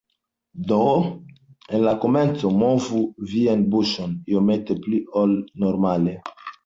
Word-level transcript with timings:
Do, 0.69 0.77
en 1.79 1.83
la 1.87 1.93
komenco 2.05 2.51
movu 2.61 3.01
vian 3.35 3.67
buŝon 3.75 4.17
iomete 4.33 4.77
pli 4.87 5.03
ol 5.23 5.37
normale. 5.67 6.17